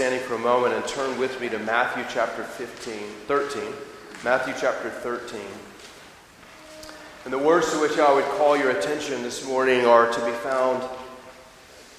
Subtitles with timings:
[0.00, 2.94] standing for a moment and turn with me to Matthew chapter 15,
[3.26, 3.62] 13.
[4.24, 5.38] Matthew chapter 13.
[7.26, 10.32] And the words to which I would call your attention this morning are to be
[10.38, 10.82] found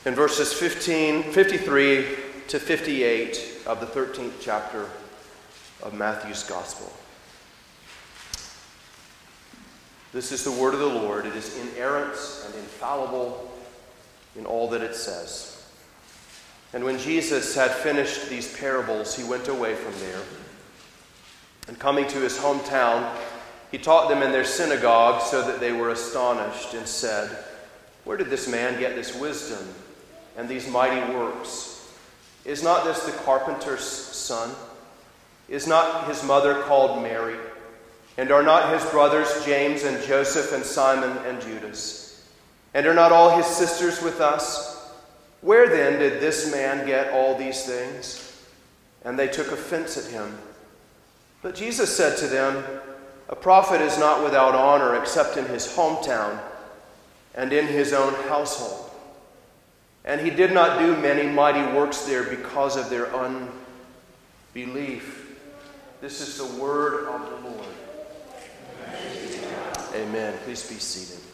[0.04, 2.08] in verses 15, 53
[2.48, 4.90] to 58 of the 13th chapter
[5.84, 6.92] of Matthew's Gospel.
[10.12, 11.28] This is the word of the Lord.
[11.28, 13.52] It is inerrant and infallible
[14.36, 15.61] in all that it says.
[16.74, 20.22] And when Jesus had finished these parables, he went away from there.
[21.68, 23.14] And coming to his hometown,
[23.72, 27.30] he taught them in their synagogue so that they were astonished and said,
[28.04, 29.68] Where did this man get this wisdom
[30.38, 31.90] and these mighty works?
[32.46, 34.52] Is not this the carpenter's son?
[35.48, 37.38] Is not his mother called Mary?
[38.18, 42.28] And are not his brothers James and Joseph and Simon and Judas?
[42.74, 44.81] And are not all his sisters with us?
[45.42, 48.28] Where then did this man get all these things?
[49.04, 50.38] And they took offense at him.
[51.42, 52.64] But Jesus said to them,
[53.32, 56.40] a prophet is not without honor except in his hometown
[57.34, 58.92] and in his own household.
[60.04, 63.08] And he did not do many mighty works there because of their
[64.54, 65.38] unbelief.
[66.02, 67.68] This is the word of the Lord.
[69.96, 70.38] Amen.
[70.44, 71.31] Please be seated.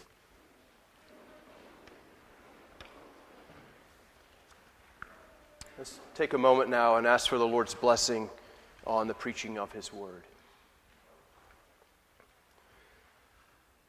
[5.78, 8.32] Let's take a moment now and ask for the Lord's blessing
[8.88, 10.24] on the preaching of his word.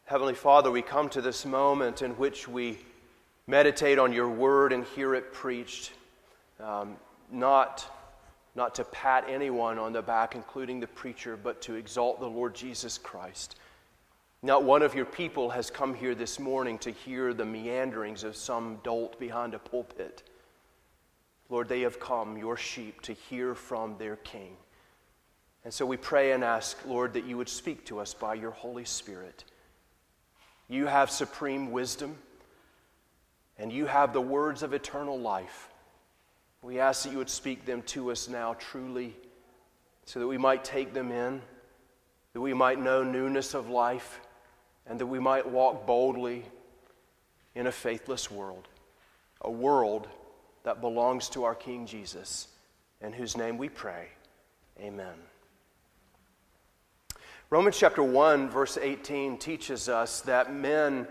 [0.05, 2.77] Heavenly Father, we come to this moment in which we
[3.47, 5.92] meditate on your word and hear it preached,
[6.62, 6.97] um,
[7.33, 7.91] not,
[8.55, 12.55] not to pat anyone on the back, including the preacher, but to exalt the Lord
[12.55, 13.56] Jesus Christ.
[14.42, 18.36] Not one of your people has come here this morning to hear the meanderings of
[18.36, 20.28] some dolt behind a pulpit.
[21.49, 24.57] Lord, they have come, your sheep, to hear from their King.
[25.65, 28.51] And so we pray and ask, Lord, that you would speak to us by your
[28.51, 29.45] Holy Spirit.
[30.69, 32.19] You have supreme wisdom,
[33.58, 35.69] and you have the words of eternal life.
[36.61, 39.17] We ask that you would speak them to us now truly,
[40.05, 41.41] so that we might take them in,
[42.35, 44.20] that we might know newness of life,
[44.87, 46.45] and that we might walk boldly
[47.55, 48.69] in a faithless world,
[49.41, 50.08] a world
[50.68, 52.46] that belongs to our King Jesus,
[53.01, 54.08] in whose name we pray.
[54.79, 55.14] Amen.
[57.48, 61.08] Romans chapter 1, verse 18 teaches us that men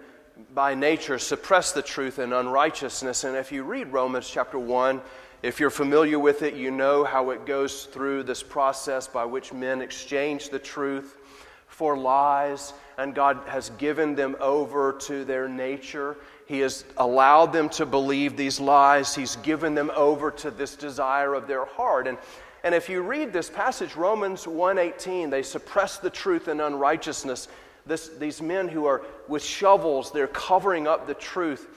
[0.53, 3.23] by nature suppress the truth in unrighteousness.
[3.23, 5.01] And if you read Romans chapter 1,
[5.41, 9.53] if you're familiar with it, you know how it goes through this process by which
[9.53, 11.17] men exchange the truth
[11.65, 16.15] for lies, and God has given them over to their nature.
[16.47, 19.13] He has allowed them to believe these lies.
[19.13, 22.07] He's given them over to this desire of their heart.
[22.07, 22.17] And
[22.63, 27.47] and if you read this passage, Romans 1:18, they suppress the truth in unrighteousness.
[27.85, 31.67] This, these men who are with shovels, they're covering up the truth.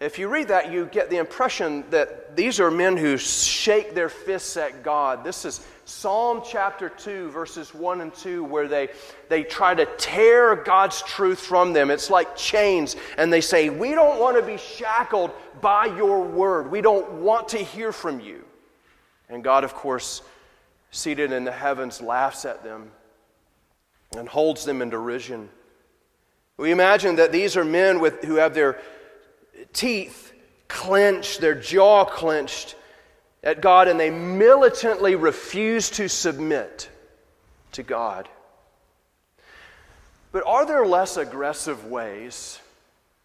[0.00, 4.08] If you read that, you get the impression that these are men who shake their
[4.08, 5.24] fists at God.
[5.24, 8.90] This is Psalm chapter 2, verses 1 and 2, where they,
[9.28, 11.90] they try to tear God's truth from them.
[11.90, 16.70] It's like chains, and they say, We don't want to be shackled by your word.
[16.70, 18.44] We don't want to hear from you.
[19.28, 20.22] And God, of course,
[20.92, 22.92] seated in the heavens, laughs at them
[24.16, 25.50] and holds them in derision.
[26.56, 28.80] We imagine that these are men with, who have their
[29.72, 30.32] teeth
[30.68, 32.76] clenched, their jaw clenched
[33.42, 36.90] at God, and they militantly refuse to submit
[37.72, 38.28] to God.
[40.32, 42.60] But are there less aggressive ways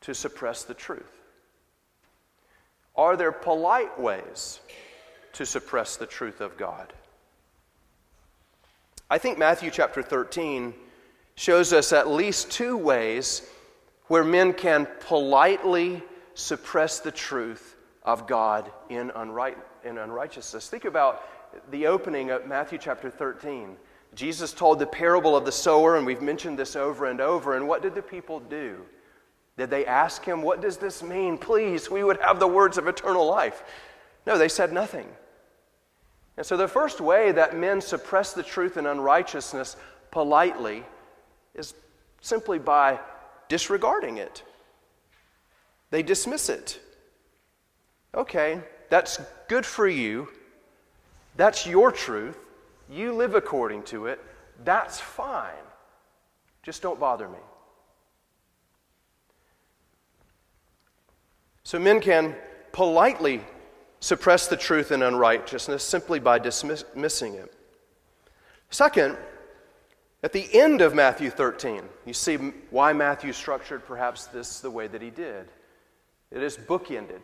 [0.01, 1.11] to suppress the truth?
[2.95, 4.59] Are there polite ways
[5.33, 6.91] to suppress the truth of God?
[9.09, 10.73] I think Matthew chapter 13
[11.35, 13.47] shows us at least two ways
[14.07, 16.01] where men can politely
[16.33, 17.75] suppress the truth
[18.05, 20.69] of God in, unright, in unrighteousness.
[20.69, 21.23] Think about
[21.71, 23.75] the opening of Matthew chapter 13.
[24.13, 27.57] Jesus told the parable of the sower, and we've mentioned this over and over.
[27.57, 28.77] And what did the people do?
[29.57, 31.38] Did they ask him, What does this mean?
[31.38, 33.63] Please, we would have the words of eternal life.
[34.25, 35.07] No, they said nothing.
[36.38, 39.75] And so, the first way that men suppress the truth and unrighteousness
[40.12, 40.83] politely
[41.53, 41.74] is
[42.21, 43.00] simply by
[43.47, 44.44] disregarding it.
[45.91, 46.80] They dismiss it.
[48.15, 49.19] Okay, that's
[49.50, 50.29] good for you.
[51.35, 52.38] That's your truth.
[52.89, 54.21] You live according to it.
[54.63, 55.51] That's fine.
[56.63, 57.39] Just don't bother me.
[61.63, 62.35] So, men can
[62.71, 63.41] politely
[64.00, 67.53] suppress the truth in unrighteousness simply by dismissing it.
[68.69, 69.18] Second,
[70.23, 72.35] at the end of Matthew 13, you see
[72.69, 75.47] why Matthew structured perhaps this the way that he did.
[76.31, 77.21] It is bookended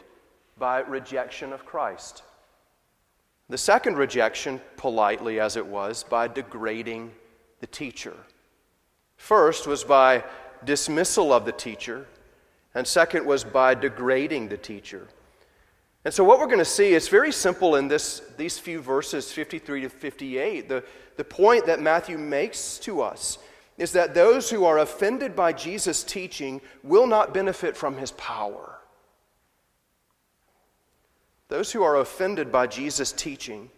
[0.57, 2.23] by rejection of Christ.
[3.49, 7.11] The second rejection, politely as it was, by degrading
[7.59, 8.15] the teacher.
[9.17, 10.23] First was by
[10.63, 12.07] dismissal of the teacher,
[12.73, 15.07] and second was by degrading the teacher.
[16.03, 19.31] And so, what we're going to see is very simple in this, these few verses,
[19.31, 20.67] 53 to 58.
[20.67, 20.83] The,
[21.17, 23.37] the point that Matthew makes to us
[23.77, 28.80] is that those who are offended by Jesus' teaching will not benefit from his power.
[31.51, 33.69] Those who are offended by Jesus' teaching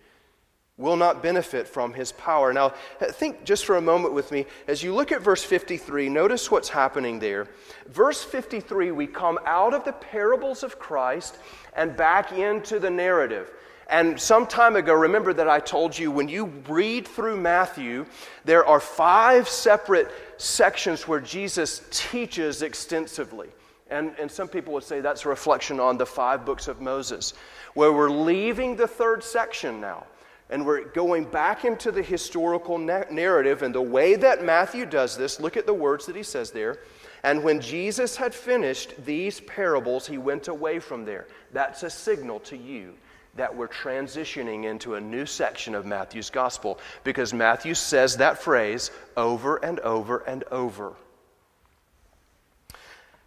[0.77, 2.53] will not benefit from his power.
[2.53, 4.45] Now, think just for a moment with me.
[4.67, 7.47] As you look at verse 53, notice what's happening there.
[7.87, 11.39] Verse 53, we come out of the parables of Christ
[11.75, 13.49] and back into the narrative.
[13.89, 18.05] And some time ago, remember that I told you when you read through Matthew,
[18.45, 23.49] there are five separate sections where Jesus teaches extensively.
[23.89, 27.33] And, and some people would say that's a reflection on the five books of Moses,
[27.73, 30.05] where we're leaving the third section now.
[30.49, 33.63] And we're going back into the historical na- narrative.
[33.63, 36.79] And the way that Matthew does this, look at the words that he says there.
[37.23, 41.27] And when Jesus had finished these parables, he went away from there.
[41.53, 42.93] That's a signal to you
[43.35, 48.91] that we're transitioning into a new section of Matthew's gospel because Matthew says that phrase
[49.17, 50.93] over and over and over.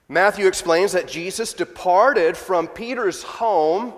[0.09, 3.93] Matthew explains that Jesus departed from Peter's home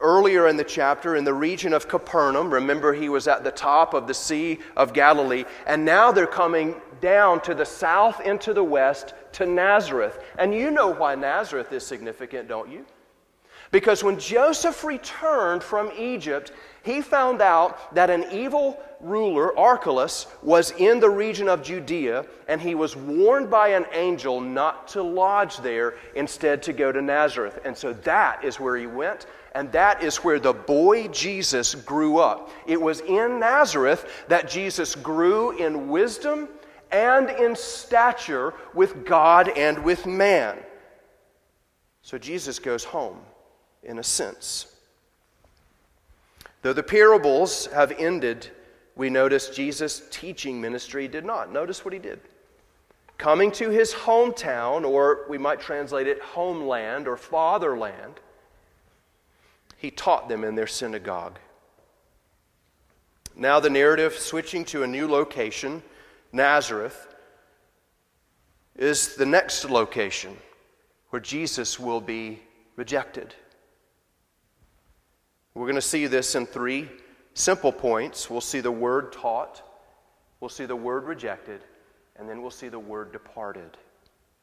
[0.00, 2.52] earlier in the chapter in the region of Capernaum.
[2.52, 5.44] Remember, he was at the top of the Sea of Galilee.
[5.66, 10.18] And now they're coming down to the south into the west to Nazareth.
[10.38, 12.84] And you know why Nazareth is significant, don't you?
[13.70, 16.52] Because when Joseph returned from Egypt,
[16.84, 22.60] he found out that an evil ruler, Archelaus, was in the region of Judea, and
[22.60, 27.58] he was warned by an angel not to lodge there, instead to go to Nazareth.
[27.64, 32.18] And so that is where he went, and that is where the boy Jesus grew
[32.18, 32.50] up.
[32.66, 36.48] It was in Nazareth that Jesus grew in wisdom
[36.90, 40.58] and in stature with God and with man.
[42.02, 43.18] So Jesus goes home,
[43.82, 44.66] in a sense.
[46.62, 48.50] Though the parables have ended,
[48.96, 51.52] we notice Jesus' teaching ministry did not.
[51.52, 52.20] Notice what he did.
[53.18, 58.20] Coming to his hometown, or we might translate it homeland or fatherland,
[59.84, 61.38] he taught them in their synagogue.
[63.36, 65.82] Now, the narrative switching to a new location,
[66.32, 67.14] Nazareth,
[68.76, 70.38] is the next location
[71.10, 72.40] where Jesus will be
[72.76, 73.34] rejected.
[75.52, 76.88] We're going to see this in three
[77.34, 78.30] simple points.
[78.30, 79.60] We'll see the word taught,
[80.40, 81.60] we'll see the word rejected,
[82.16, 83.76] and then we'll see the word departed.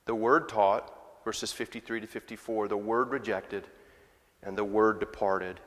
[0.05, 3.65] The word taught, verses 53 to 54, the word rejected,
[4.43, 5.59] and the word departed.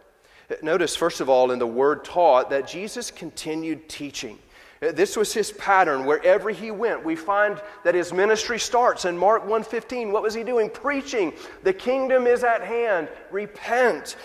[0.63, 4.39] Notice, first of all, in the word taught, that Jesus continued teaching.
[4.81, 7.03] This was his pattern wherever he went.
[7.03, 10.13] We find that his ministry starts in Mark 1:15.
[10.13, 10.69] What was he doing?
[10.69, 11.33] Preaching.
[11.63, 13.09] The kingdom is at hand.
[13.31, 14.17] Repent.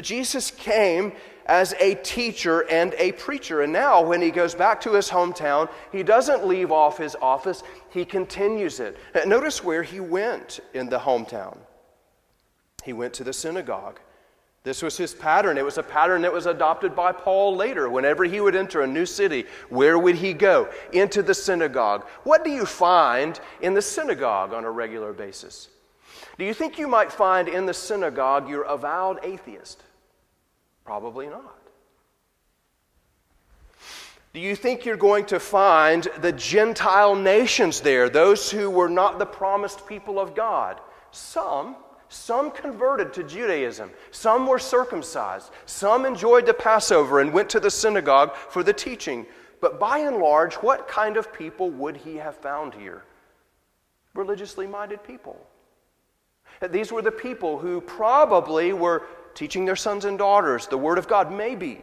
[0.00, 1.12] Jesus came
[1.44, 3.60] as a teacher and a preacher.
[3.60, 7.62] And now when he goes back to his hometown, he doesn't leave off his office,
[7.90, 8.96] he continues it.
[9.26, 11.58] Notice where he went in the hometown.
[12.84, 14.00] He went to the synagogue.
[14.66, 15.58] This was his pattern.
[15.58, 17.88] It was a pattern that was adopted by Paul later.
[17.88, 20.68] Whenever he would enter a new city, where would he go?
[20.92, 22.04] Into the synagogue.
[22.24, 25.68] What do you find in the synagogue on a regular basis?
[26.36, 29.84] Do you think you might find in the synagogue your avowed atheist?
[30.84, 31.56] Probably not.
[34.34, 39.20] Do you think you're going to find the Gentile nations there, those who were not
[39.20, 40.80] the promised people of God?
[41.12, 41.76] Some.
[42.08, 43.90] Some converted to Judaism.
[44.10, 45.50] Some were circumcised.
[45.66, 49.26] Some enjoyed the Passover and went to the synagogue for the teaching.
[49.60, 53.02] But by and large, what kind of people would he have found here?
[54.14, 55.36] Religiously minded people.
[56.70, 59.02] These were the people who probably were
[59.34, 61.82] teaching their sons and daughters the Word of God, maybe.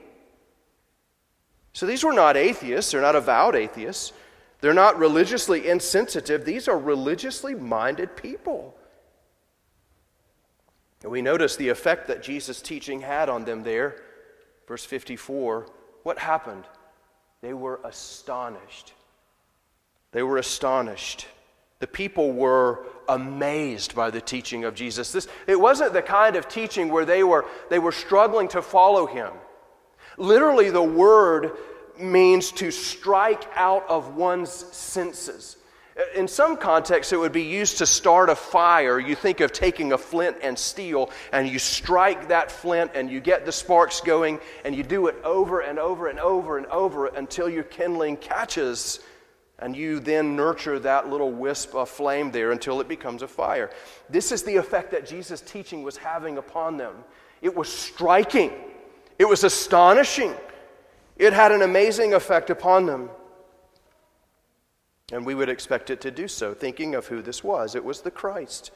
[1.73, 4.13] So these were not atheists, they're not avowed atheists.
[4.61, 6.45] They're not religiously insensitive.
[6.45, 8.73] These are religiously minded people.
[11.03, 14.01] And we notice the effect that Jesus' teaching had on them there.
[14.67, 15.67] Verse 54
[16.03, 16.65] what happened?
[17.41, 18.93] They were astonished.
[20.11, 21.27] They were astonished.
[21.79, 25.11] The people were amazed by the teaching of Jesus.
[25.11, 29.05] This, it wasn't the kind of teaching where they were, they were struggling to follow
[29.05, 29.31] him.
[30.17, 31.51] Literally, the word
[31.99, 35.57] means to strike out of one's senses.
[35.97, 38.99] Uh, in some contexts, it would be used to start a fire.
[38.99, 43.19] You think of taking a flint and steel, and you strike that flint, and you
[43.19, 47.07] get the sparks going, and you do it over and over and over and over
[47.07, 48.99] until your kindling catches
[49.59, 53.69] and you then nurture that little wisp of flame there until it becomes a fire.
[54.09, 56.95] This is the effect that Jesus' teaching was having upon them.
[57.41, 58.51] It was striking,
[59.17, 60.33] it was astonishing,
[61.17, 63.09] it had an amazing effect upon them.
[65.13, 67.75] And we would expect it to do so, thinking of who this was.
[67.75, 68.71] It was the Christ.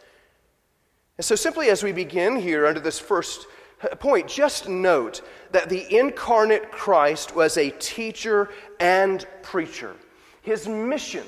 [1.18, 3.48] And so, simply as we begin here under this first
[3.82, 9.96] uh, point, just note that the incarnate Christ was a teacher and preacher.
[10.44, 11.26] His mission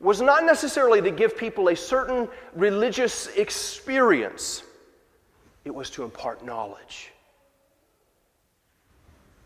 [0.00, 4.64] was not necessarily to give people a certain religious experience,
[5.64, 7.10] it was to impart knowledge,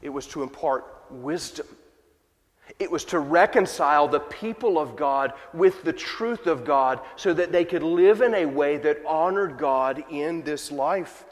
[0.02, 1.68] it was to impart wisdom.
[2.78, 7.50] It was to reconcile the people of God with the truth of God so that
[7.50, 11.24] they could live in a way that honored God in this life.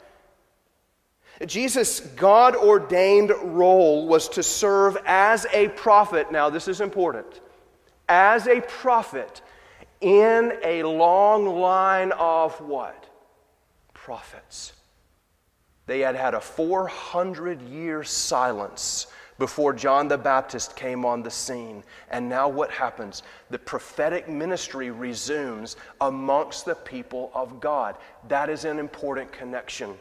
[1.45, 6.31] Jesus' God ordained role was to serve as a prophet.
[6.31, 7.41] Now, this is important
[8.07, 9.41] as a prophet
[10.01, 13.09] in a long line of what?
[13.93, 14.73] Prophets.
[15.87, 21.83] They had had a 400 year silence before John the Baptist came on the scene.
[22.09, 23.23] And now what happens?
[23.49, 27.97] The prophetic ministry resumes amongst the people of God.
[28.27, 29.95] That is an important connection.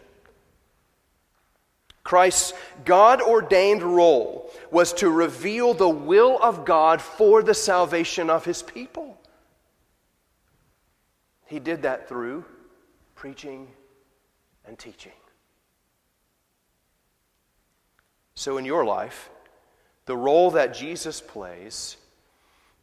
[2.04, 2.52] Christ's
[2.84, 8.62] God ordained role was to reveal the will of God for the salvation of his
[8.62, 9.18] people.
[11.46, 12.44] He did that through
[13.14, 13.68] preaching
[14.66, 15.12] and teaching.
[18.34, 19.30] So, in your life,
[20.06, 21.96] the role that Jesus plays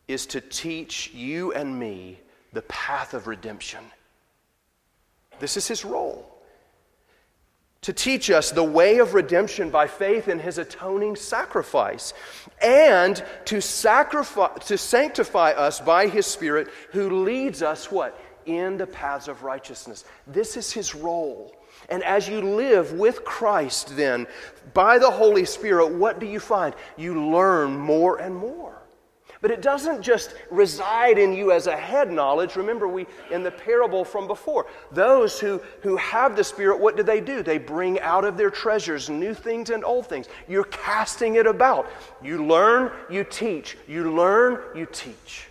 [0.08, 2.20] is to teach you and me
[2.54, 3.84] the path of redemption.
[5.40, 6.32] This is his role
[7.82, 12.14] to teach us the way of redemption by faith in his atoning sacrifice,
[12.62, 18.20] and to, sacrifice, to sanctify us by his Spirit, who leads us what?
[18.46, 20.06] In the paths of righteousness.
[20.28, 21.56] This is his role.
[21.92, 24.26] And as you live with Christ, then,
[24.74, 26.74] by the Holy Spirit, what do you find?
[26.98, 28.82] You learn more and more.
[29.42, 32.56] But it doesn't just reside in you as a head knowledge.
[32.56, 37.02] Remember, we in the parable from before, those who, who have the Spirit, what do
[37.02, 37.42] they do?
[37.42, 40.28] They bring out of their treasures new things and old things.
[40.48, 41.90] You're casting it about.
[42.24, 43.78] You learn, you teach.
[43.88, 45.48] You learn, you teach.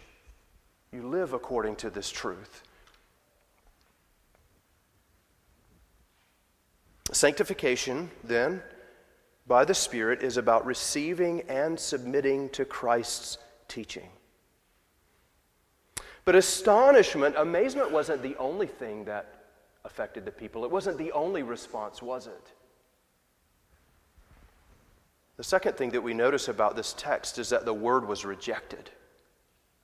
[0.93, 2.63] You live according to this truth.
[7.13, 8.63] Sanctification, then,
[9.47, 13.39] by the Spirit, is about receiving and submitting to Christ's
[13.69, 14.09] teaching.
[16.25, 19.35] But astonishment, amazement wasn't the only thing that
[19.85, 20.65] affected the people.
[20.65, 22.53] It wasn't the only response, was it?
[25.37, 28.91] The second thing that we notice about this text is that the word was rejected.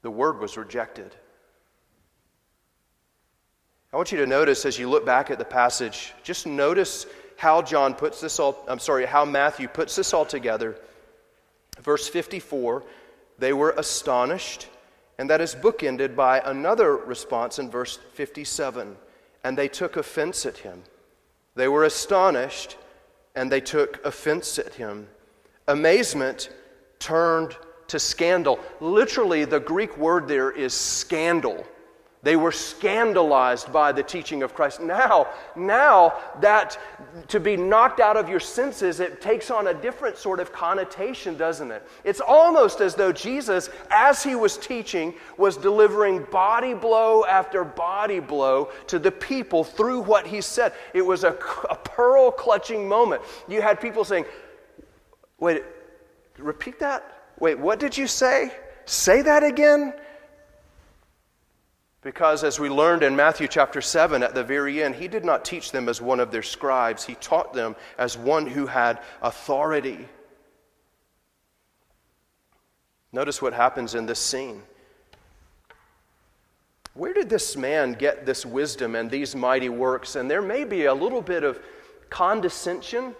[0.02, 1.16] The word was rejected.
[3.92, 7.62] I want you to notice as you look back at the passage, just notice how
[7.62, 10.76] John puts this all, I'm sorry, how Matthew puts this all together.
[11.80, 12.84] Verse 54
[13.38, 14.66] they were astonished,
[15.18, 18.96] and that is bookended by another response in verse 57
[19.46, 20.82] and they took offense at him.
[21.54, 22.76] They were astonished,
[23.36, 25.06] and they took offense at him.
[25.68, 26.50] Amazement
[26.98, 28.58] turned to scandal.
[28.80, 31.64] Literally, the Greek word there is scandal.
[32.26, 34.80] They were scandalized by the teaching of Christ.
[34.80, 36.76] Now, now that
[37.28, 41.36] to be knocked out of your senses, it takes on a different sort of connotation,
[41.36, 41.88] doesn't it?
[42.02, 48.18] It's almost as though Jesus, as he was teaching, was delivering body blow after body
[48.18, 50.72] blow to the people through what he said.
[50.94, 51.38] It was a,
[51.70, 53.22] a pearl clutching moment.
[53.46, 54.24] You had people saying,
[55.38, 55.62] Wait,
[56.38, 57.28] repeat that?
[57.38, 58.50] Wait, what did you say?
[58.84, 59.94] Say that again?
[62.06, 65.44] Because as we learned in Matthew chapter 7 at the very end, he did not
[65.44, 70.08] teach them as one of their scribes, he taught them as one who had authority.
[73.10, 74.62] Notice what happens in this scene.
[76.94, 80.14] Where did this man get this wisdom and these mighty works?
[80.14, 81.58] And there may be a little bit of
[82.08, 83.16] condescension.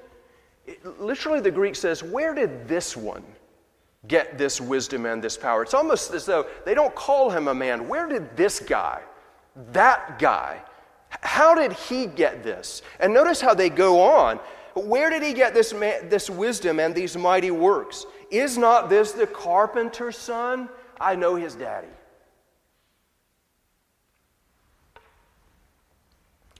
[0.65, 3.25] It, literally, the Greek says, Where did this one
[4.09, 5.63] get this wisdom and this power?
[5.63, 7.89] It's almost as though they don't call him a man.
[7.89, 9.03] Where did this guy,
[9.73, 10.63] that guy,
[11.09, 12.83] how did he get this?
[13.01, 14.39] And notice how they go on.
[14.75, 18.05] Where did he get this, man, this wisdom and these mighty works?
[18.31, 20.69] Is not this the carpenter's son?
[21.01, 21.89] I know his daddy.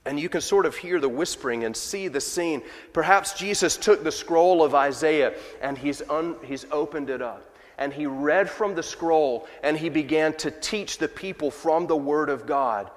[0.07, 2.61] And you can sort of hear the whispering and see the scene.
[2.93, 7.53] Perhaps Jesus took the scroll of Isaiah and he's, un, he's opened it up.
[7.77, 11.97] And he read from the scroll and he began to teach the people from the
[11.97, 12.89] Word of God.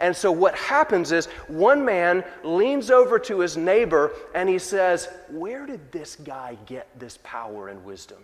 [0.00, 5.08] And so what happens is one man leans over to his neighbor and he says,
[5.30, 8.18] Where did this guy get this power and wisdom?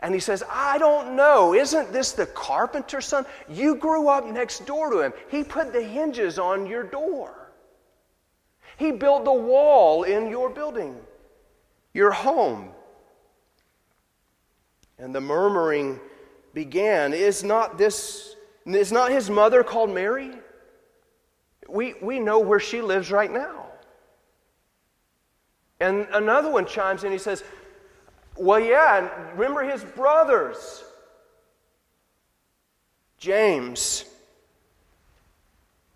[0.00, 1.54] And he says, I don't know.
[1.54, 3.26] Isn't this the carpenter's son?
[3.48, 5.12] You grew up next door to him.
[5.28, 7.52] He put the hinges on your door.
[8.78, 10.96] He built the wall in your building,
[11.92, 12.70] your home.
[14.98, 16.00] And the murmuring
[16.54, 20.30] began Is not this, is not his mother called Mary?
[21.68, 23.66] We, we know where she lives right now.
[25.78, 27.12] And another one chimes in.
[27.12, 27.44] He says,
[28.40, 30.82] well, yeah, and remember his brothers
[33.18, 34.06] James,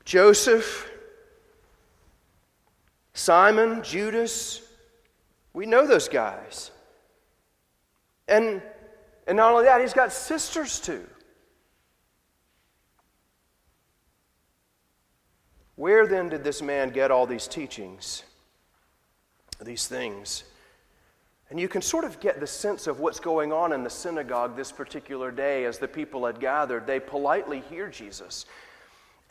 [0.04, 0.90] Joseph,
[3.14, 4.60] Simon, Judas.
[5.54, 6.70] We know those guys.
[8.28, 8.60] And,
[9.26, 11.06] and not only that, he's got sisters too.
[15.76, 18.22] Where then did this man get all these teachings,
[19.62, 20.44] these things?
[21.50, 24.56] And you can sort of get the sense of what's going on in the synagogue
[24.56, 26.86] this particular day as the people had gathered.
[26.86, 28.46] They politely hear Jesus.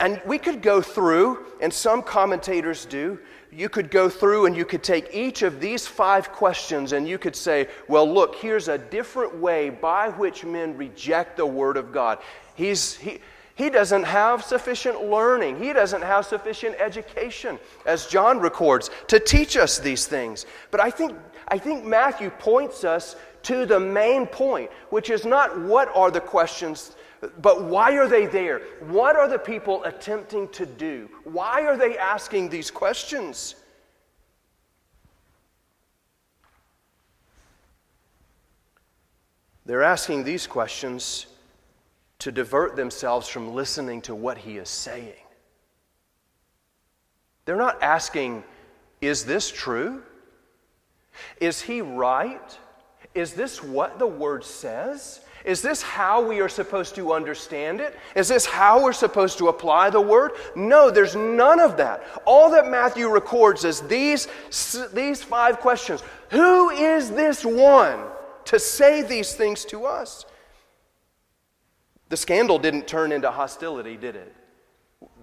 [0.00, 3.18] And we could go through, and some commentators do,
[3.52, 7.18] you could go through and you could take each of these five questions and you
[7.18, 11.92] could say, well, look, here's a different way by which men reject the Word of
[11.92, 12.18] God.
[12.56, 13.20] He's, he,
[13.54, 15.62] he doesn't have sufficient learning.
[15.62, 20.46] He doesn't have sufficient education, as John records, to teach us these things.
[20.72, 21.16] But I think
[21.48, 26.20] I think Matthew points us to the main point, which is not what are the
[26.20, 26.96] questions,
[27.40, 28.60] but why are they there?
[28.80, 31.08] What are the people attempting to do?
[31.24, 33.56] Why are they asking these questions?
[39.66, 41.26] They're asking these questions
[42.18, 45.12] to divert themselves from listening to what he is saying.
[47.44, 48.44] They're not asking,
[49.00, 50.02] Is this true?
[51.40, 52.58] Is he right?
[53.14, 55.20] Is this what the word says?
[55.44, 57.98] Is this how we are supposed to understand it?
[58.16, 60.32] Is this how we're supposed to apply the word?
[60.56, 62.02] No, there's none of that.
[62.24, 64.26] All that Matthew records is these,
[64.92, 68.04] these five questions Who is this one
[68.46, 70.24] to say these things to us?
[72.08, 74.34] The scandal didn't turn into hostility, did it?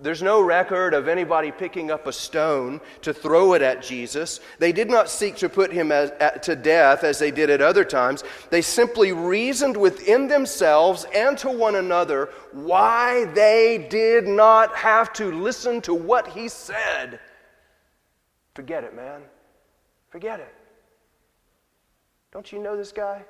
[0.01, 4.39] There's no record of anybody picking up a stone to throw it at Jesus.
[4.57, 7.61] They did not seek to put him as, at, to death as they did at
[7.61, 8.23] other times.
[8.49, 15.31] They simply reasoned within themselves and to one another why they did not have to
[15.31, 17.19] listen to what he said.
[18.55, 19.21] Forget it, man.
[20.09, 20.53] Forget it.
[22.31, 23.23] Don't you know this guy?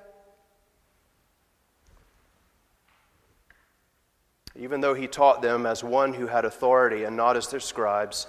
[4.56, 8.28] Even though he taught them as one who had authority and not as their scribes.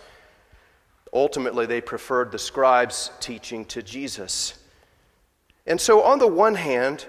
[1.12, 4.58] Ultimately, they preferred the scribes' teaching to Jesus.
[5.66, 7.06] And so, on the one hand,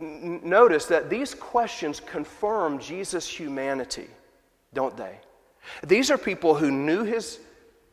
[0.00, 4.08] n- notice that these questions confirm Jesus' humanity,
[4.74, 5.20] don't they?
[5.86, 7.38] These are people who knew his,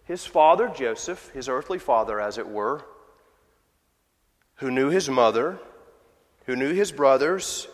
[0.05, 2.85] his father, Joseph, his earthly father, as it were,
[4.55, 5.59] who knew his mother,
[6.45, 7.67] who knew his brothers,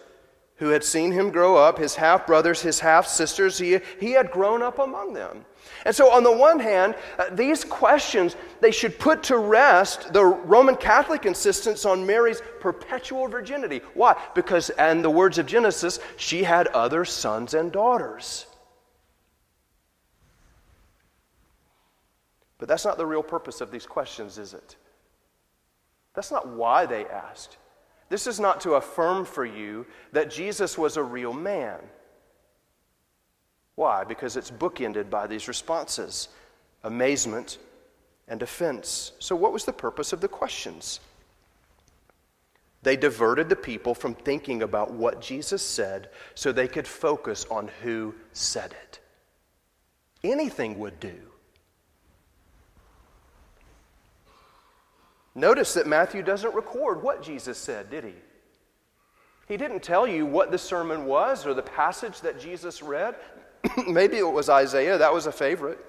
[0.58, 4.32] who had seen him grow up, his half brothers, his half sisters, he, he had
[4.32, 5.46] grown up among them.
[5.86, 10.24] And so, on the one hand, uh, these questions, they should put to rest the
[10.24, 13.82] Roman Catholic insistence on Mary's perpetual virginity.
[13.94, 14.16] Why?
[14.36, 18.46] Because, in the words of Genesis, she had other sons and daughters.
[22.60, 24.78] But that's not the real purpose of these questions, is it?
[26.14, 27.58] That's not why they asked.
[28.14, 31.80] This is not to affirm for you that Jesus was a real man.
[33.74, 34.04] Why?
[34.04, 36.28] Because it's bookended by these responses
[36.84, 37.58] amazement
[38.28, 39.14] and offense.
[39.18, 41.00] So, what was the purpose of the questions?
[42.84, 47.72] They diverted the people from thinking about what Jesus said so they could focus on
[47.82, 49.00] who said it.
[50.24, 51.33] Anything would do.
[55.36, 58.14] Notice that Matthew doesn't record what Jesus said, did he?
[59.48, 63.16] He didn't tell you what the sermon was or the passage that Jesus read.
[63.88, 65.80] Maybe it was Isaiah, that was a favorite.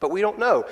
[0.00, 0.66] But we don't know.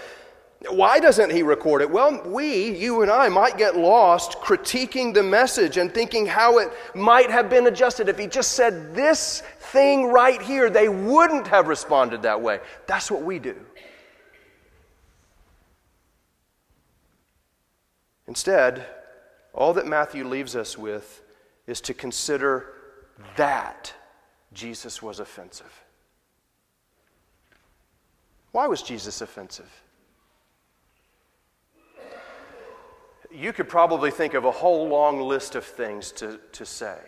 [0.70, 1.90] Why doesn't he record it?
[1.90, 6.73] Well, we, you and I, might get lost critiquing the message and thinking how it
[6.94, 8.09] might have been adjusted.
[8.09, 12.61] If he just said this thing right here, they wouldn't have responded that way.
[12.87, 13.57] That's what we do.
[18.27, 18.87] Instead,
[19.53, 21.23] all that Matthew leaves us with
[21.67, 22.73] is to consider
[23.37, 23.93] that
[24.53, 25.85] Jesus was offensive.
[28.53, 29.71] Why was Jesus offensive?
[33.33, 36.99] You could probably think of a whole long list of things to, to say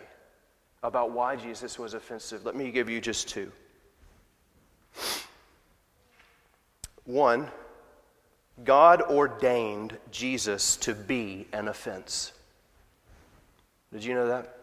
[0.83, 2.45] about why Jesus was offensive.
[2.45, 3.51] Let me give you just two.
[7.05, 7.47] One,
[8.63, 12.33] God ordained Jesus to be an offense.
[13.93, 14.57] Did you know that?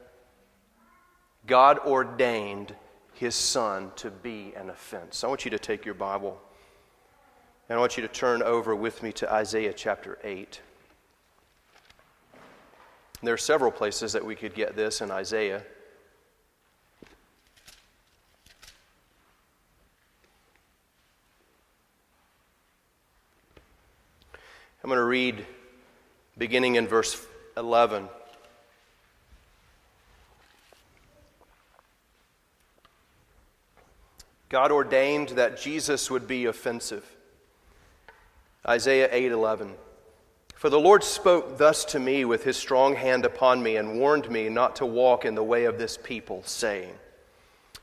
[1.46, 2.74] God ordained
[3.12, 5.22] his son to be an offense.
[5.22, 6.40] I want you to take your Bible
[7.68, 10.60] and I want you to turn over with me to Isaiah chapter 8.
[13.22, 15.62] There are several places that we could get this in Isaiah.
[24.84, 25.46] I'm going to read
[26.36, 28.06] beginning in verse 11.
[34.50, 37.02] God ordained that Jesus would be offensive.
[38.68, 39.72] Isaiah 8:11
[40.54, 44.30] For the Lord spoke thus to me with his strong hand upon me and warned
[44.30, 46.92] me not to walk in the way of this people saying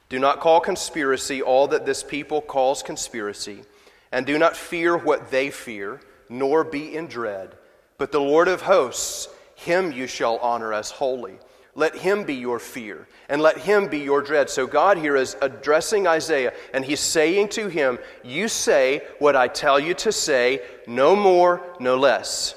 [0.09, 3.63] Do not call conspiracy all that this people calls conspiracy
[4.11, 5.99] and do not fear what they fear
[6.31, 7.55] nor be in dread
[7.99, 11.37] but the Lord of hosts him you shall honor as holy
[11.73, 14.49] let him be your fear, and let him be your dread.
[14.49, 19.47] So, God here is addressing Isaiah, and he's saying to him, You say what I
[19.47, 22.55] tell you to say, no more, no less.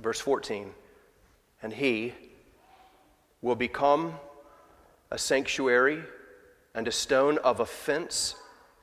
[0.00, 0.72] Verse 14
[1.62, 2.14] And he
[3.40, 4.14] will become
[5.10, 6.02] a sanctuary
[6.74, 8.34] and a stone of offense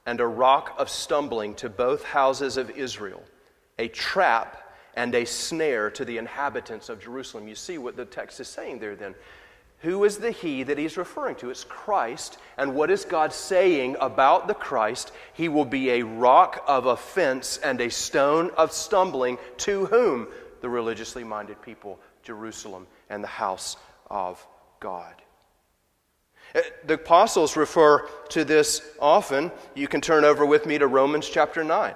[0.06, 3.24] and a rock of stumbling to both houses of Israel,
[3.80, 4.58] a trap
[4.96, 7.48] and a snare to the inhabitants of Jerusalem.
[7.48, 9.16] You see what the text is saying there then.
[9.80, 11.50] Who is the He that he's referring to?
[11.50, 12.38] It's Christ.
[12.58, 15.12] And what is God saying about the Christ?
[15.34, 20.28] He will be a rock of offense and a stone of stumbling to whom?
[20.62, 23.76] The religiously minded people, Jerusalem and the house
[24.10, 24.46] of
[24.80, 25.16] God.
[26.56, 29.52] Uh, the apostles refer to this often.
[29.76, 31.94] You can turn over with me to Romans chapter 9.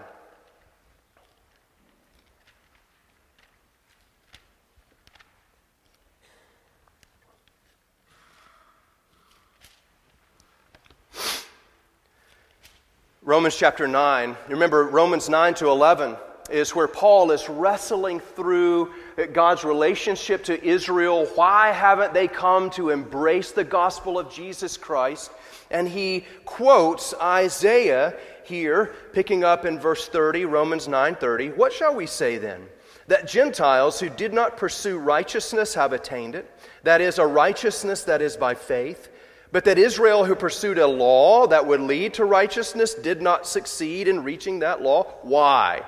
[13.27, 14.37] Romans chapter 9.
[14.47, 16.15] Remember, Romans 9 to 11
[16.49, 18.93] is where Paul is wrestling through
[19.25, 21.25] God's relationship to Israel.
[21.35, 25.31] Why haven't they come to embrace the gospel of Jesus Christ?
[25.71, 31.49] And he quotes Isaiah here, picking up in verse 30, Romans 9:30.
[31.49, 32.69] What shall we say then?
[33.07, 36.49] That Gentiles who did not pursue righteousness have attained it,
[36.83, 39.09] that is, a righteousness that is by faith.
[39.51, 44.07] But that Israel, who pursued a law that would lead to righteousness, did not succeed
[44.07, 45.03] in reaching that law.
[45.21, 45.83] Why?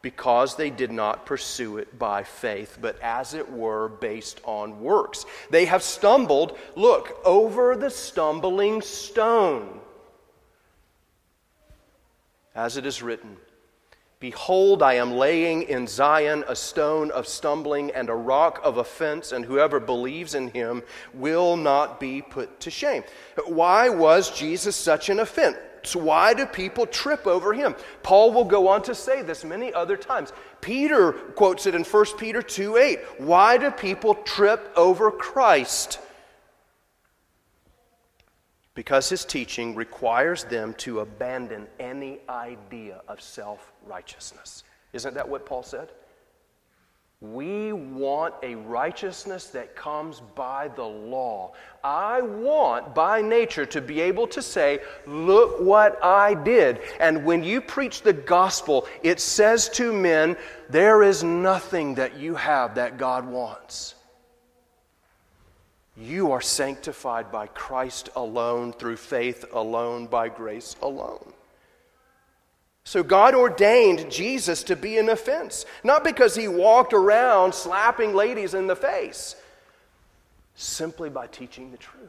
[0.00, 5.26] Because they did not pursue it by faith, but as it were, based on works.
[5.50, 9.80] They have stumbled, look, over the stumbling stone.
[12.54, 13.36] As it is written,
[14.20, 19.30] Behold, I am laying in Zion a stone of stumbling and a rock of offense,
[19.30, 20.82] and whoever believes in him
[21.14, 23.04] will not be put to shame.
[23.46, 25.56] Why was Jesus such an offense?
[25.94, 27.74] Why do people trip over him?
[28.02, 30.32] Paul will go on to say this many other times.
[30.60, 33.00] Peter quotes it in 1 Peter 2 8.
[33.18, 36.00] Why do people trip over Christ?
[38.78, 44.62] because his teaching requires them to abandon any idea of self righteousness.
[44.92, 45.90] Isn't that what Paul said?
[47.20, 51.52] We want a righteousness that comes by the law.
[51.82, 56.78] I want, by nature, to be able to say, Look what I did.
[57.00, 60.36] And when you preach the gospel, it says to men,
[60.70, 63.96] There is nothing that you have that God wants.
[65.96, 71.32] You are sanctified by Christ alone, through faith alone, by grace alone.
[72.88, 78.54] So God ordained Jesus to be an offense, not because he walked around slapping ladies
[78.54, 79.36] in the face,
[80.54, 82.08] simply by teaching the truth.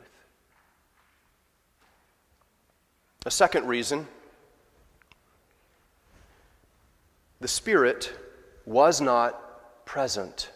[3.25, 4.07] A second reason
[7.41, 8.13] the Spirit
[8.65, 10.49] was not present.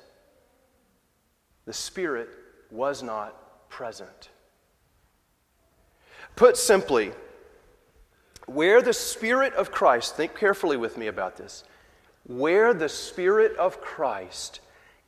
[1.65, 2.29] The Spirit
[2.71, 4.29] was not present.
[6.37, 7.11] Put simply,
[8.45, 11.63] where the Spirit of Christ, think carefully with me about this,
[12.25, 14.59] where the Spirit of Christ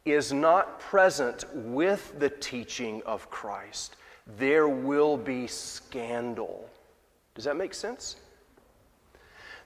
[0.06, 3.96] is not present with the teaching of Christ,
[4.38, 6.70] there will be scandal.
[7.34, 8.16] Does that make sense?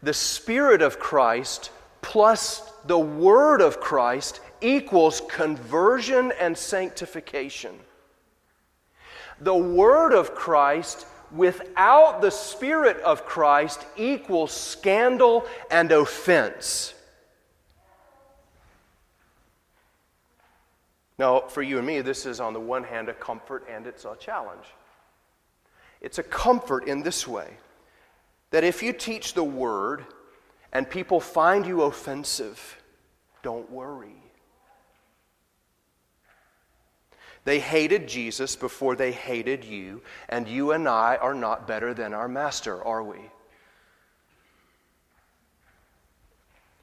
[0.01, 7.77] The Spirit of Christ plus the Word of Christ equals conversion and sanctification.
[9.41, 16.93] The Word of Christ without the Spirit of Christ equals scandal and offense.
[21.17, 24.05] Now, for you and me, this is on the one hand a comfort and it's
[24.05, 24.65] a challenge.
[26.01, 27.57] It's a comfort in this way
[28.51, 30.05] that if you teach the Word
[30.71, 32.81] and people find you offensive,
[33.43, 34.18] don't worry.
[37.49, 42.13] They hated Jesus before they hated you, and you and I are not better than
[42.13, 43.17] our master, are we?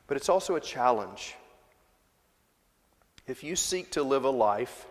[0.09, 1.37] But it's also a challenge.
[3.29, 4.87] If you seek to live a life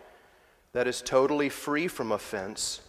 [0.72, 2.80] that is totally free from offense,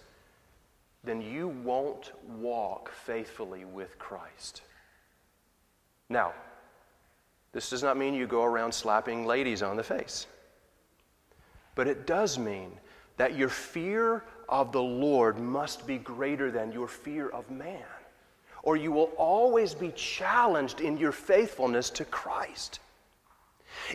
[1.04, 4.62] then you won't walk faithfully with Christ.
[6.08, 6.32] Now,
[7.52, 10.26] this does not mean you go around slapping ladies on the face.
[11.78, 12.72] But it does mean
[13.18, 17.86] that your fear of the Lord must be greater than your fear of man,
[18.64, 22.80] or you will always be challenged in your faithfulness to Christ.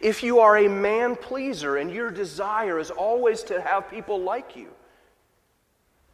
[0.00, 4.54] If you are a man pleaser and your desire is always to have people like
[4.54, 4.68] you,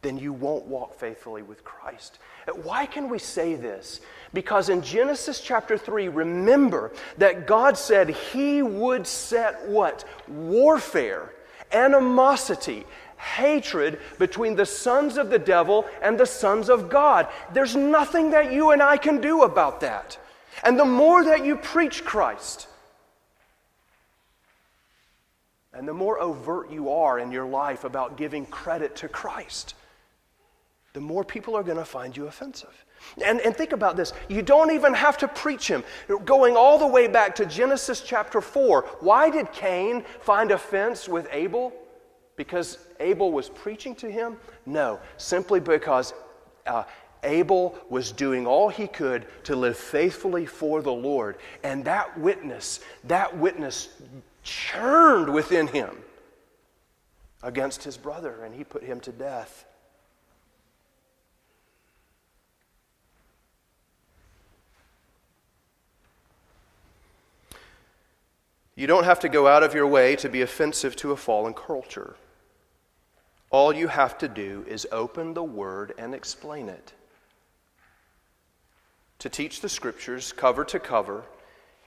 [0.01, 2.17] then you won't walk faithfully with Christ.
[2.63, 4.01] Why can we say this?
[4.33, 10.03] Because in Genesis chapter 3, remember that God said He would set what?
[10.27, 11.33] Warfare
[11.71, 12.85] animosity,
[13.17, 17.27] hatred between the sons of the devil and the sons of God.
[17.53, 20.17] There's nothing that you and I can do about that.
[20.63, 22.67] And the more that you preach Christ,
[25.73, 29.75] and the more overt you are in your life about giving credit to Christ,
[30.93, 32.85] the more people are going to find you offensive.
[33.23, 35.83] And, and think about this you don't even have to preach him.
[36.25, 41.27] Going all the way back to Genesis chapter 4, why did Cain find offense with
[41.31, 41.73] Abel?
[42.35, 44.37] Because Abel was preaching to him?
[44.65, 46.13] No, simply because
[46.65, 46.83] uh,
[47.23, 51.37] Abel was doing all he could to live faithfully for the Lord.
[51.63, 53.89] And that witness, that witness
[54.43, 55.97] churned within him
[57.43, 59.65] against his brother, and he put him to death.
[68.79, 71.53] You don't have to go out of your way to be offensive to a fallen
[71.53, 72.15] culture.
[73.49, 76.93] All you have to do is open the Word and explain it.
[79.17, 81.25] To teach the Scriptures cover to cover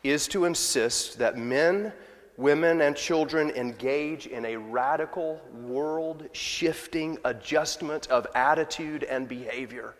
[0.02, 1.94] is to insist that men,
[2.37, 9.94] women, and children engage in a radical, world shifting adjustment of attitude and behavior.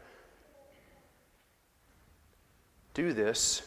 [2.92, 3.62] Do this,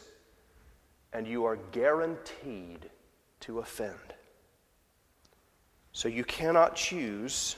[1.12, 2.92] and you are guaranteed
[3.46, 3.96] to offend.
[5.92, 7.56] So you cannot choose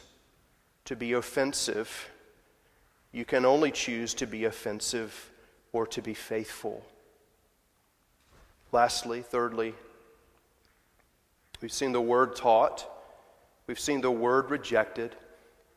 [0.85, 2.09] to be offensive.
[3.11, 5.31] You can only choose to be offensive
[5.73, 6.85] or to be faithful.
[8.71, 9.73] Lastly, thirdly,
[11.61, 12.85] we've seen the word taught,
[13.65, 15.15] we've seen the word rejected,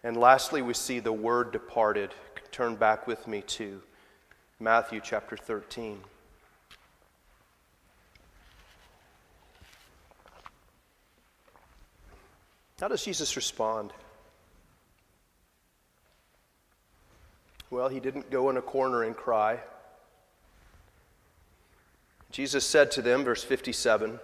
[0.03, 2.11] and lastly, we see the word departed.
[2.51, 3.81] Turn back with me to
[4.59, 6.01] Matthew chapter 13.
[12.81, 13.93] How does Jesus respond?
[17.69, 19.61] Well, he didn't go in a corner and cry.
[22.31, 24.19] Jesus said to them, verse 57,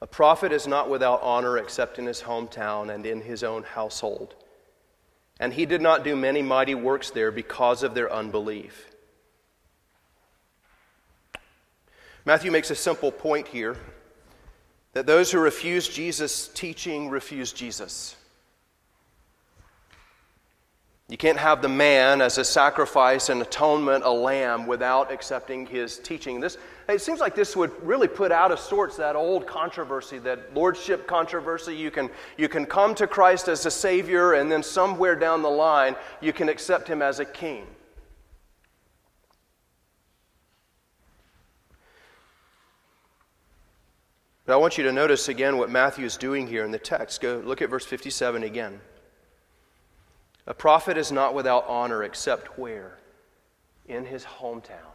[0.00, 4.34] A prophet is not without honor except in his hometown and in his own household.
[5.38, 8.90] And he did not do many mighty works there because of their unbelief.
[12.24, 13.76] Matthew makes a simple point here
[14.96, 18.16] that those who refuse Jesus' teaching refuse Jesus.
[21.10, 25.98] You can't have the man as a sacrifice and atonement, a lamb, without accepting his
[25.98, 26.40] teaching.
[26.40, 26.56] This,
[26.88, 31.06] it seems like this would really put out of sorts that old controversy, that lordship
[31.06, 31.76] controversy.
[31.76, 35.50] You can, you can come to Christ as a Savior, and then somewhere down the
[35.50, 37.66] line, you can accept him as a king.
[44.46, 47.20] But I want you to notice again what Matthew is doing here in the text.
[47.20, 48.80] Go look at verse 57 again.
[50.46, 52.96] A prophet is not without honor except where?
[53.86, 54.94] In his hometown.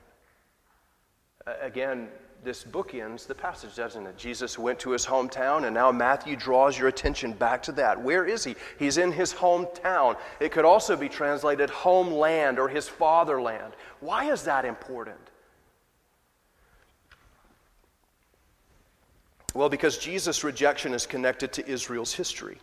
[1.62, 2.08] Again,
[2.44, 4.18] this bookends the passage, doesn't it?
[4.18, 8.02] Jesus went to his hometown, and now Matthew draws your attention back to that.
[8.02, 8.56] Where is he?
[8.80, 10.18] He's in his hometown.
[10.40, 13.74] It could also be translated homeland or his fatherland.
[14.00, 15.31] Why is that important?
[19.54, 22.58] Well, because Jesus' rejection is connected to Israel's history.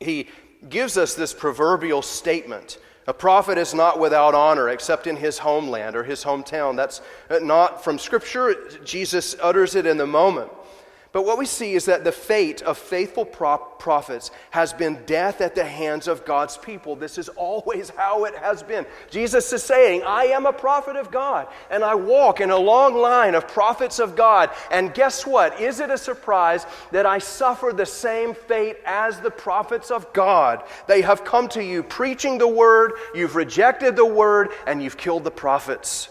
[0.00, 0.28] He
[0.68, 5.96] gives us this proverbial statement a prophet is not without honor except in his homeland
[5.96, 6.76] or his hometown.
[6.76, 7.00] That's
[7.40, 8.54] not from Scripture.
[8.84, 10.50] Jesus utters it in the moment.
[11.10, 15.54] But what we see is that the fate of faithful prophets has been death at
[15.54, 16.96] the hands of God's people.
[16.96, 18.84] This is always how it has been.
[19.10, 22.94] Jesus is saying, I am a prophet of God, and I walk in a long
[22.94, 24.50] line of prophets of God.
[24.70, 25.58] And guess what?
[25.58, 30.62] Is it a surprise that I suffer the same fate as the prophets of God?
[30.88, 35.24] They have come to you preaching the word, you've rejected the word, and you've killed
[35.24, 36.10] the prophets.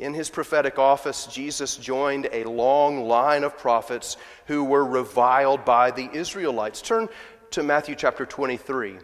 [0.00, 5.90] In his prophetic office, Jesus joined a long line of prophets who were reviled by
[5.90, 6.80] the Israelites.
[6.80, 7.06] Turn
[7.50, 8.96] to Matthew chapter 23,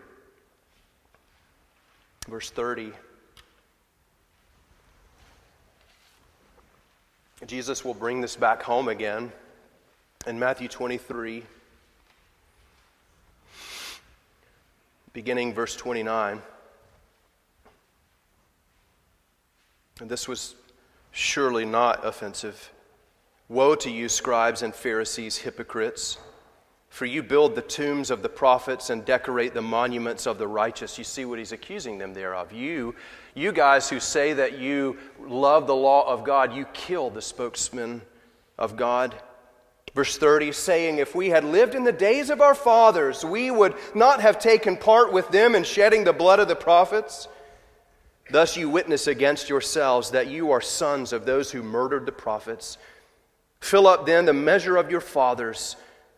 [2.26, 2.92] verse 30.
[7.46, 9.30] Jesus will bring this back home again
[10.26, 11.42] in Matthew 23,
[15.12, 16.40] beginning verse 29.
[20.00, 20.54] And this was
[21.16, 22.70] surely not offensive.
[23.48, 26.18] Woe to you, scribes and Pharisees, hypocrites!
[26.90, 30.98] For you build the tombs of the prophets and decorate the monuments of the righteous.
[30.98, 32.52] You see what he's accusing them there of.
[32.52, 32.94] You,
[33.34, 38.02] you guys who say that you love the law of God, you kill the spokesman
[38.58, 39.14] of God.
[39.94, 43.74] Verse 30 saying, If we had lived in the days of our fathers, we would
[43.94, 47.28] not have taken part with them in shedding the blood of the prophets.
[48.30, 52.76] Thus you witness against yourselves that you are sons of those who murdered the prophets.
[53.60, 55.76] Fill up then the measure of your fathers,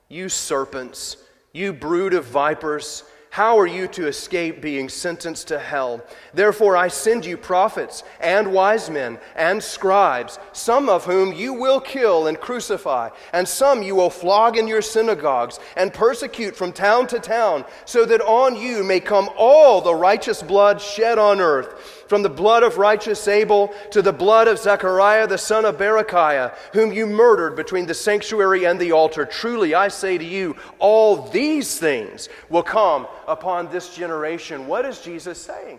[0.09, 1.19] you serpents,
[1.53, 3.05] you brood of vipers.
[3.31, 6.03] How are you to escape being sentenced to hell?
[6.33, 11.81] Therefore, I send you prophets and wise men and scribes, some of whom you will
[11.81, 17.07] kill and crucify, and some you will flog in your synagogues and persecute from town
[17.09, 21.99] to town, so that on you may come all the righteous blood shed on earth
[22.09, 26.55] from the blood of righteous Abel to the blood of Zechariah the son of Berechiah,
[26.73, 29.27] whom you murdered between the sanctuary and the altar.
[29.27, 34.67] Truly, I say to you, all these things will come upon this generation.
[34.67, 35.79] What is Jesus saying?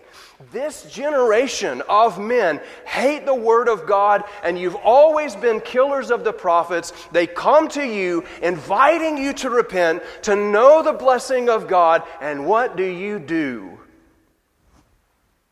[0.52, 6.24] This generation of men hate the word of God, and you've always been killers of
[6.24, 6.92] the prophets.
[7.12, 12.46] They come to you, inviting you to repent, to know the blessing of God, and
[12.46, 13.78] what do you do?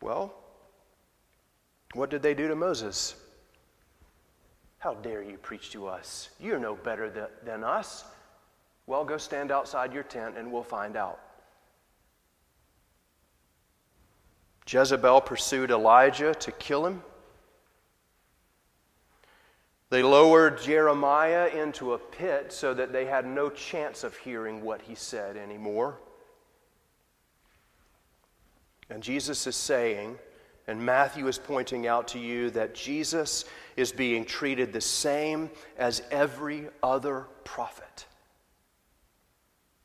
[0.00, 0.32] Well,
[1.94, 3.16] what did they do to Moses?
[4.78, 6.30] How dare you preach to us?
[6.38, 8.04] You're no better th- than us.
[8.86, 11.20] Well, go stand outside your tent and we'll find out.
[14.68, 17.02] Jezebel pursued Elijah to kill him.
[19.90, 24.82] They lowered Jeremiah into a pit so that they had no chance of hearing what
[24.82, 25.98] he said anymore.
[28.90, 30.18] And Jesus is saying,
[30.66, 36.02] and Matthew is pointing out to you that Jesus is being treated the same as
[36.10, 38.04] every other prophet.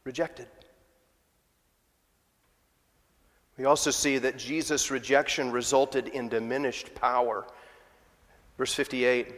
[0.04, 0.48] Rejected.
[3.58, 7.46] We also see that Jesus' rejection resulted in diminished power.
[8.58, 9.34] Verse 58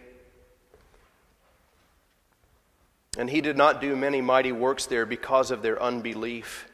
[3.17, 6.69] And he did not do many mighty works there because of their unbelief.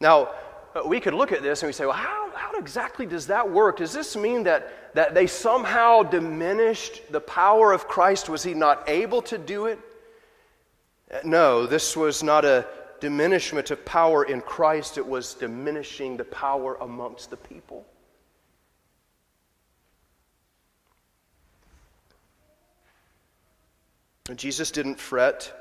[0.00, 0.30] Now,
[0.74, 3.50] uh, we could look at this and we say, well, how, how exactly does that
[3.50, 3.78] work?
[3.78, 8.28] Does this mean that, that they somehow diminished the power of Christ?
[8.28, 9.78] Was he not able to do it?
[11.12, 12.66] Uh, no, this was not a
[13.02, 17.84] diminishment of power in Christ, it was diminishing the power amongst the people.
[24.28, 25.52] And Jesus didn't fret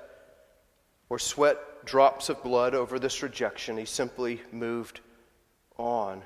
[1.09, 3.75] or sweat drops of blood over this rejection.
[3.75, 4.99] He simply moved
[5.79, 6.21] on.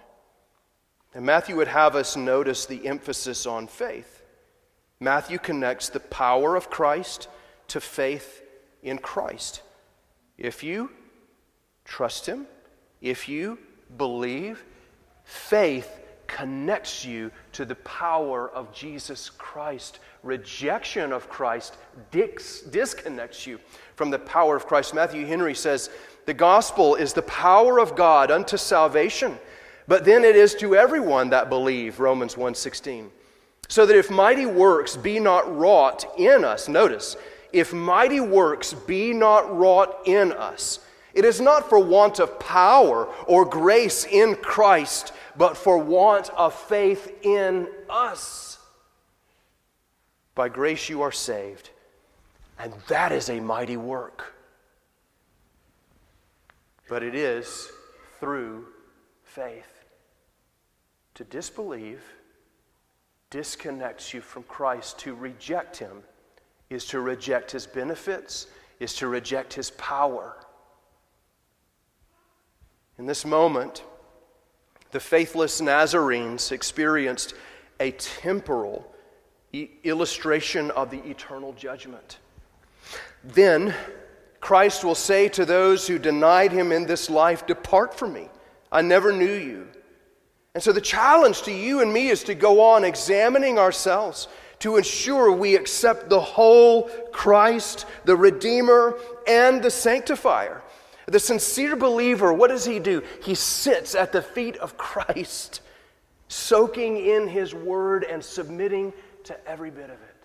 [1.14, 4.22] And Matthew would have us notice the emphasis on faith.
[5.00, 7.30] Matthew connects the power of Christ
[7.70, 8.42] to faith
[8.84, 9.62] in Christ.
[10.38, 10.92] If you
[11.86, 12.48] trust Him,
[13.02, 13.58] if you
[13.98, 14.64] believe,
[15.24, 20.00] faith connects you to the power of Jesus Christ.
[20.24, 21.78] Rejection of Christ
[22.12, 23.60] dis- disconnects you
[23.96, 24.94] from the power of Christ.
[24.94, 25.90] Matthew Henry says,
[26.26, 29.38] The gospel is the power of God unto salvation,
[29.88, 33.12] but then it is to everyone that believe, Romans 1:16.
[33.68, 37.16] So that if mighty works be not wrought in us, notice,
[37.52, 40.80] if mighty works be not wrought in us,
[41.16, 46.54] it is not for want of power or grace in Christ, but for want of
[46.54, 48.60] faith in us.
[50.36, 51.70] By grace you are saved,
[52.60, 54.34] and that is a mighty work.
[56.90, 57.70] But it is
[58.20, 58.68] through
[59.24, 59.86] faith.
[61.16, 62.04] To disbelieve
[63.30, 65.00] disconnects you from Christ.
[65.00, 66.04] To reject Him
[66.70, 68.48] is to reject His benefits,
[68.80, 70.38] is to reject His power.
[72.98, 73.84] In this moment,
[74.92, 77.34] the faithless Nazarenes experienced
[77.80, 78.90] a temporal
[79.84, 82.20] illustration of the eternal judgment.
[83.24, 83.74] Then
[84.40, 88.30] Christ will say to those who denied him in this life, Depart from me,
[88.72, 89.68] I never knew you.
[90.54, 94.28] And so the challenge to you and me is to go on examining ourselves
[94.60, 100.62] to ensure we accept the whole Christ, the Redeemer, and the Sanctifier.
[101.08, 103.04] The sincere believer, what does he do?
[103.22, 105.62] He sits at the feet of Christ,
[106.28, 108.92] soaking in his word and submitting
[109.26, 110.16] to every bit of it.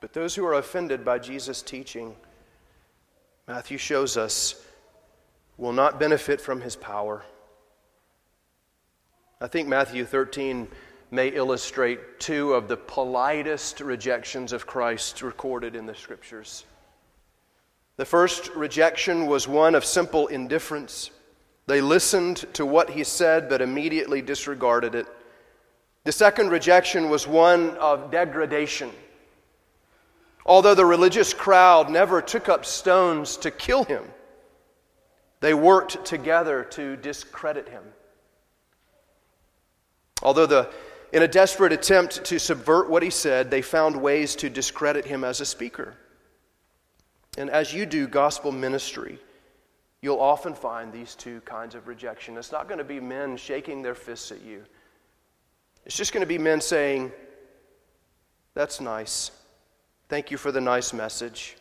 [0.00, 2.14] But those who are offended by Jesus' teaching,
[3.46, 4.64] Matthew shows us,
[5.56, 7.24] will not benefit from his power.
[9.40, 10.68] I think Matthew 13
[11.10, 16.64] may illustrate two of the politest rejections of Christ recorded in the scriptures.
[17.98, 21.10] The first rejection was one of simple indifference.
[21.66, 25.06] They listened to what he said but immediately disregarded it.
[26.04, 28.92] The second rejection was one of degradation.
[30.46, 34.04] Although the religious crowd never took up stones to kill him,
[35.40, 37.82] they worked together to discredit him.
[40.22, 40.70] Although the,
[41.12, 45.24] in a desperate attempt to subvert what he said, they found ways to discredit him
[45.24, 45.96] as a speaker.
[47.38, 49.16] And as you do gospel ministry,
[50.02, 52.36] you'll often find these two kinds of rejection.
[52.36, 54.64] It's not going to be men shaking their fists at you,
[55.86, 57.12] it's just going to be men saying,
[58.54, 59.30] That's nice.
[60.08, 61.56] Thank you for the nice message.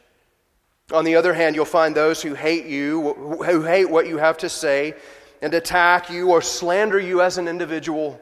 [0.92, 3.14] On the other hand, you'll find those who hate you,
[3.44, 4.96] who hate what you have to say,
[5.42, 8.20] and attack you or slander you as an individual.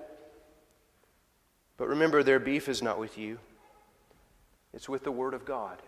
[1.77, 3.39] But remember, their beef is not with you,
[4.73, 5.79] it's with the Word of God.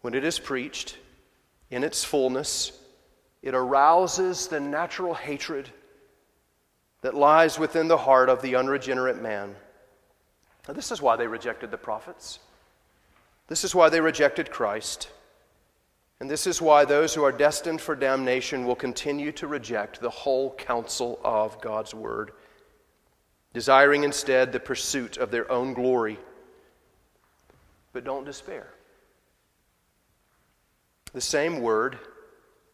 [0.00, 0.96] When it is preached
[1.70, 2.72] in its fullness,
[3.42, 5.70] it arouses the natural hatred
[7.02, 9.54] that lies within the heart of the unregenerate man.
[10.66, 12.40] Now, this is why they rejected the prophets.
[13.46, 15.10] This is why they rejected Christ.
[16.20, 20.10] And this is why those who are destined for damnation will continue to reject the
[20.10, 22.32] whole counsel of God's word,
[23.54, 26.18] desiring instead the pursuit of their own glory.
[27.92, 28.74] But don't despair.
[31.18, 31.98] The same word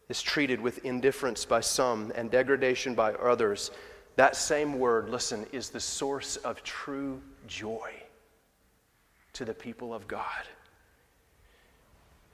[0.07, 3.71] is treated with indifference by some and degradation by others.
[4.17, 7.89] That same word, listen, is the source of true joy
[9.33, 10.43] to the people of God.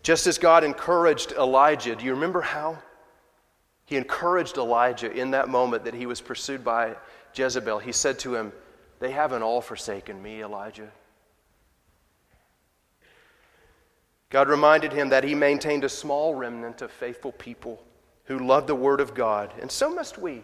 [0.03, 2.77] Just as God encouraged Elijah, do you remember how?
[3.85, 6.97] He encouraged Elijah in that moment that he was pursued by
[7.35, 7.79] Jezebel.
[7.79, 8.51] He said to him,
[8.99, 10.91] They haven't all forsaken me, Elijah.
[14.31, 17.83] God reminded him that he maintained a small remnant of faithful people
[18.23, 19.53] who loved the Word of God.
[19.61, 20.41] And so must we.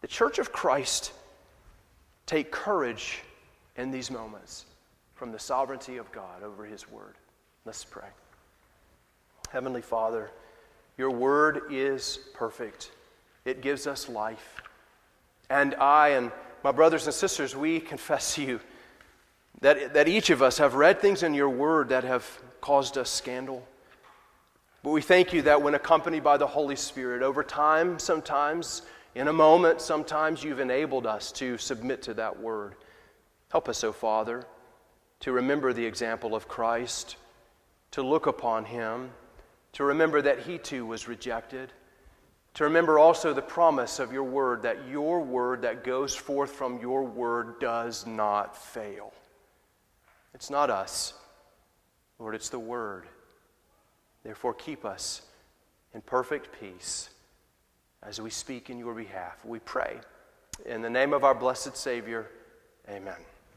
[0.00, 1.12] The Church of Christ
[2.24, 3.20] take courage
[3.76, 4.64] in these moments
[5.14, 7.16] from the sovereignty of God over His Word.
[7.66, 8.08] Let's pray.
[9.50, 10.30] Heavenly Father,
[10.96, 12.90] your Word is perfect,
[13.44, 14.62] it gives us life.
[15.50, 16.32] And I and
[16.64, 18.60] my brothers and sisters, we confess to you
[19.60, 22.24] that, that each of us have read things in your Word that have
[22.60, 23.66] caused us scandal.
[24.82, 28.82] But we thank you that when accompanied by the Holy Spirit, over time, sometimes,
[29.14, 32.76] in a moment, sometimes you've enabled us to submit to that word.
[33.50, 34.44] Help us, O oh Father.
[35.20, 37.16] to remember the example of Christ,
[37.90, 39.10] to look upon him,
[39.72, 41.72] to remember that he too was rejected,
[42.54, 46.80] to remember also the promise of your word that your word that goes forth from
[46.80, 49.12] your word does not fail.
[50.38, 51.14] It's not us,
[52.20, 53.08] Lord, it's the word.
[54.22, 55.22] Therefore, keep us
[55.92, 57.10] in perfect peace
[58.04, 59.44] as we speak in your behalf.
[59.44, 59.98] We pray.
[60.64, 62.30] In the name of our blessed Savior,
[62.88, 63.16] amen.